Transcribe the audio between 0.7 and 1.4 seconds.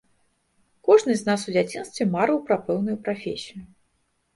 Кожны з